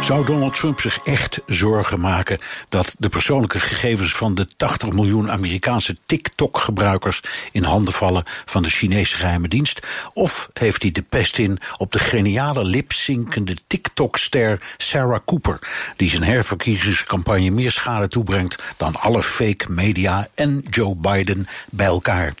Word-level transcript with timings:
Zou 0.00 0.24
Donald 0.24 0.56
Trump 0.56 0.80
zich 0.80 0.98
echt 1.04 1.40
zorgen 1.46 2.00
maken 2.00 2.38
dat 2.68 2.94
de 2.98 3.08
persoonlijke 3.08 3.60
gegevens 3.60 4.14
van 4.14 4.34
de 4.34 4.46
80 4.56 4.92
miljoen 4.92 5.30
Amerikaanse 5.30 5.96
TikTok-gebruikers 6.06 7.22
in 7.52 7.62
handen 7.62 7.94
vallen 7.94 8.24
van 8.44 8.62
de 8.62 8.70
Chinese 8.70 9.16
geheime 9.16 9.48
dienst? 9.48 9.86
Of 10.12 10.50
heeft 10.52 10.82
hij 10.82 10.90
de 10.90 11.02
pest 11.02 11.38
in 11.38 11.58
op 11.76 11.92
de 11.92 11.98
geniale 11.98 12.64
lipzinkende 12.64 13.56
TikTok-ster 13.66 14.60
Sarah 14.76 15.20
Cooper, 15.24 15.58
die 15.96 16.10
zijn 16.10 16.22
herverkiezingscampagne 16.22 17.50
meer 17.50 17.70
schade 17.70 18.08
toebrengt 18.08 18.62
dan 18.76 18.96
alle 18.96 19.22
fake 19.22 19.72
media 19.72 20.28
en 20.34 20.64
Joe 20.70 20.94
Biden 20.94 21.46
bij 21.70 21.86
elkaar? 21.86 22.34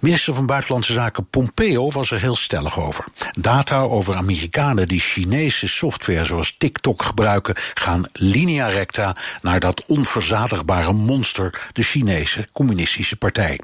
Minister 0.00 0.34
van 0.34 0.46
Buitenlandse 0.46 0.92
Zaken 0.92 1.26
Pompeo 1.30 1.90
was 1.90 2.10
er 2.10 2.20
heel 2.20 2.36
stellig 2.36 2.80
over. 2.80 3.04
Data 3.38 3.80
over 3.80 4.16
Amerikanen 4.16 4.86
die 4.86 5.00
Chinese 5.00 5.68
software 5.68 6.24
zoals 6.24 6.56
TikTok 6.58 7.02
gebruiken, 7.02 7.54
gaan 7.74 8.08
linea 8.12 8.66
recta 8.66 9.16
naar 9.42 9.60
dat 9.60 9.84
onverzadigbare 9.86 10.92
monster, 10.92 11.68
de 11.72 11.82
Chinese 11.82 12.48
Communistische 12.52 13.16
Partij. 13.16 13.60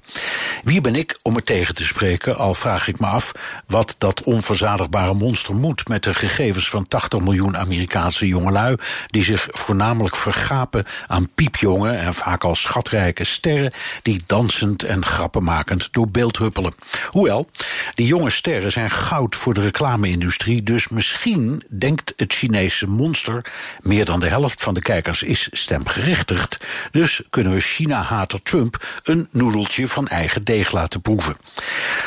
Wie 0.63 0.81
ben 0.81 0.95
ik 0.95 1.19
om 1.23 1.35
het 1.35 1.47
tegen 1.47 1.75
te 1.75 1.85
spreken, 1.85 2.37
al 2.37 2.55
vraag 2.55 2.89
ik 2.89 3.01
me 3.01 3.07
af 3.07 3.33
wat 3.67 3.95
dat 3.99 4.23
onverzadigbare 4.23 5.15
monster 5.15 5.55
moet 5.55 5.89
met 5.89 6.03
de 6.03 6.15
gegevens 6.15 6.69
van 6.69 6.89
80 6.89 7.21
miljoen 7.21 7.57
Amerikaanse 7.57 8.27
jongelui, 8.27 8.77
die 9.07 9.25
zich 9.25 9.49
voornamelijk 9.51 10.17
vergapen 10.17 10.85
aan 11.07 11.29
piepjongen 11.35 11.99
en 11.99 12.15
vaak 12.15 12.45
al 12.45 12.55
schatrijke 12.55 13.25
sterren, 13.25 13.73
die 14.03 14.23
dansend 14.27 14.83
en 14.83 15.05
grappenmakend 15.05 15.89
door 15.93 16.09
beeld 16.17 16.39
huppelen. 16.39 16.75
Hoewel, 17.09 17.49
die 17.95 18.07
jonge 18.07 18.31
sterren 18.31 18.73
zijn 18.73 18.91
goud 18.91 19.37
voor 19.37 19.55
de 19.55 19.61
reclame-industrie, 19.61 20.63
dus 20.63 20.89
misschien 20.89 21.63
denkt 21.79 22.13
het 22.17 22.33
Chinese 22.33 22.89
monster 22.89 23.45
meer 23.83 24.05
dan 24.05 24.21
de 24.21 24.29
helft 24.29 24.63
van 24.63 24.75
de 24.75 24.83
kijkers 24.83 25.23
is 25.23 25.49
stemgerechtigd. 25.51 26.57
Dus 26.91 27.23
kunnen 27.31 27.53
we 27.53 27.61
China-hater 27.61 28.43
Trump 28.43 29.01
een 29.03 29.29
noedeltje 29.31 29.89
van 29.89 30.09
eigen 30.09 30.45
deeg 30.45 30.73
laten 30.73 31.01
proeven. 31.01 31.37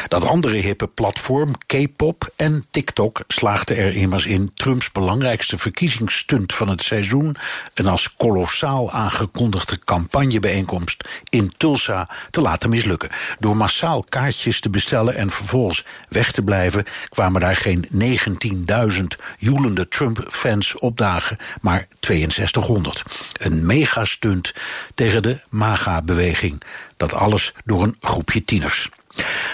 Dat 0.08 0.26
andere 0.26 0.56
hippe 0.56 0.88
platform, 0.88 1.58
K-pop 1.66 2.32
en 2.36 2.64
TikTok, 2.72 3.22
slaagden 3.28 3.78
er 3.78 3.96
immers 3.96 4.26
in 4.26 4.52
Trumps 4.54 4.92
belangrijkste 4.92 5.58
verkiezingsstunt 5.58 6.54
van 6.54 6.70
het 6.70 6.84
seizoen, 6.84 7.36
een 7.74 7.88
als 7.88 8.16
kolossaal 8.16 8.92
aangekondigde 8.92 9.80
campagnebijeenkomst 9.80 11.10
in 11.30 11.54
Tulsa, 11.58 12.10
te 12.32 12.42
laten 12.42 12.70
mislukken. 12.70 13.10
Door 13.40 13.58
massaal 13.58 13.98
kaartjes 14.10 14.60
te 14.60 14.70
bestellen 14.70 15.16
en 15.16 15.30
vervolgens 15.30 15.86
weg 16.10 16.32
te 16.32 16.42
blijven, 16.42 16.86
kwamen 17.10 17.42
daar 17.42 17.56
geen 17.56 17.88
19.000 18.92 19.04
joelende 19.38 19.88
Trump-fans 19.88 20.78
op 20.78 20.98
dagen, 20.98 21.38
maar 21.62 21.88
6200. 22.00 23.04
Een 23.34 23.66
megastunt 23.66 24.54
tegen 24.96 25.22
de 25.22 25.40
MAGA-beweging. 25.50 26.62
Dat 26.98 27.14
alles 27.14 27.54
door 27.66 27.84
een 27.84 27.98
groepje 28.00 28.44
tieners. 28.44 28.90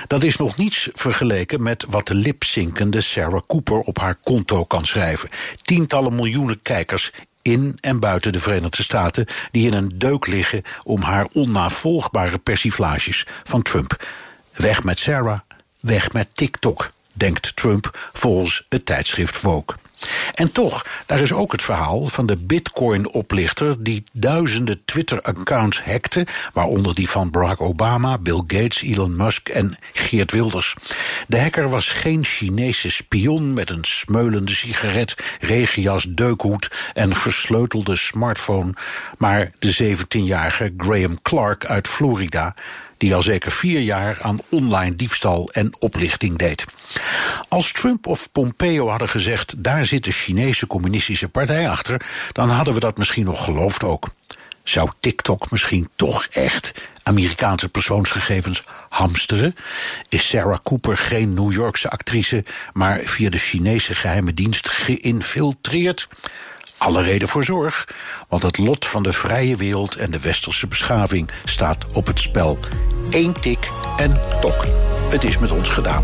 Dat 0.07 0.23
is 0.23 0.37
nog 0.37 0.57
niets 0.57 0.89
vergeleken 0.93 1.63
met 1.63 1.85
wat 1.89 2.07
de 2.07 2.15
lipzinkende 2.15 3.01
Sarah 3.01 3.41
Cooper 3.47 3.79
op 3.79 3.99
haar 3.99 4.15
konto 4.23 4.65
kan 4.65 4.85
schrijven. 4.85 5.29
Tientallen 5.61 6.15
miljoenen 6.15 6.61
kijkers 6.61 7.11
in 7.41 7.77
en 7.81 7.99
buiten 7.99 8.31
de 8.31 8.39
Verenigde 8.39 8.83
Staten 8.83 9.25
die 9.51 9.67
in 9.67 9.73
een 9.73 9.91
deuk 9.95 10.27
liggen 10.27 10.61
om 10.83 11.01
haar 11.01 11.27
onnavolgbare 11.33 12.37
persiflages 12.37 13.27
van 13.43 13.61
Trump. 13.61 14.05
Weg 14.55 14.83
met 14.83 14.99
Sarah, 14.99 15.39
weg 15.79 16.13
met 16.13 16.35
TikTok, 16.35 16.91
denkt 17.13 17.55
Trump 17.55 18.09
volgens 18.13 18.65
het 18.69 18.85
tijdschrift 18.85 19.35
Vogue. 19.35 19.77
En 20.35 20.51
toch, 20.51 20.85
daar 21.05 21.19
is 21.19 21.33
ook 21.33 21.51
het 21.51 21.63
verhaal 21.63 22.07
van 22.07 22.25
de 22.25 22.37
Bitcoin-oplichter 22.37 23.83
die 23.83 24.03
duizenden 24.11 24.81
Twitter-accounts 24.85 25.83
hackte, 25.83 26.27
waaronder 26.53 26.95
die 26.95 27.09
van 27.09 27.31
Barack 27.31 27.61
Obama, 27.61 28.17
Bill 28.17 28.43
Gates, 28.47 28.81
Elon 28.81 29.15
Musk 29.15 29.49
en 29.49 29.77
Geert 29.93 30.31
Wilders. 30.31 30.75
De 31.27 31.39
hacker 31.39 31.69
was 31.69 31.87
geen 31.87 32.25
Chinese 32.25 32.91
spion 32.91 33.53
met 33.53 33.69
een 33.69 33.83
smeulende 33.83 34.51
sigaret, 34.51 35.15
regenjas, 35.39 36.05
deukhoed 36.09 36.71
en 36.93 37.15
versleutelde 37.15 37.95
smartphone, 37.95 38.73
maar 39.17 39.51
de 39.59 39.95
17-jarige 39.97 40.73
Graham 40.77 41.21
Clark 41.21 41.65
uit 41.65 41.87
Florida 41.87 42.55
die 42.97 43.15
al 43.15 43.21
zeker 43.21 43.51
vier 43.51 43.79
jaar 43.79 44.17
aan 44.21 44.39
online 44.49 44.95
diefstal 44.95 45.49
en 45.51 45.75
oplichting 45.79 46.37
deed. 46.37 46.65
Als 47.49 47.71
Trump 47.71 48.07
of 48.07 48.31
Pompeo 48.31 48.89
hadden 48.89 49.09
gezegd: 49.09 49.63
daar 49.63 49.85
zit 49.85 50.03
de 50.03 50.11
Chinese 50.11 50.67
Communistische 50.67 51.29
Partij 51.29 51.69
achter, 51.69 52.01
dan 52.31 52.49
hadden 52.49 52.73
we 52.73 52.79
dat 52.79 52.97
misschien 52.97 53.25
nog 53.25 53.43
geloofd 53.43 53.83
ook. 53.83 54.09
Zou 54.63 54.89
TikTok 54.99 55.51
misschien 55.51 55.89
toch 55.95 56.25
echt 56.25 56.73
Amerikaanse 57.03 57.69
persoonsgegevens 57.69 58.63
hamsteren? 58.89 59.55
Is 60.09 60.29
Sarah 60.29 60.57
Cooper 60.63 60.97
geen 60.97 61.33
New 61.33 61.51
Yorkse 61.51 61.89
actrice, 61.89 62.43
maar 62.73 62.99
via 62.99 63.29
de 63.29 63.37
Chinese 63.37 63.95
geheime 63.95 64.33
dienst 64.33 64.69
geïnfiltreerd? 64.69 66.07
alle 66.77 67.01
reden 67.01 67.27
voor 67.27 67.43
zorg, 67.43 67.87
want 68.27 68.41
het 68.41 68.57
lot 68.57 68.85
van 68.85 69.03
de 69.03 69.13
vrije 69.13 69.55
wereld 69.55 69.95
en 69.95 70.11
de 70.11 70.19
westerse 70.19 70.67
beschaving 70.67 71.29
staat 71.45 71.93
op 71.93 72.07
het 72.07 72.19
spel. 72.19 72.59
Eén 73.11 73.33
tik 73.41 73.69
en 73.97 74.21
tok. 74.41 74.65
Het 75.09 75.23
is 75.23 75.37
met 75.37 75.51
ons 75.51 75.69
gedaan. 75.69 76.03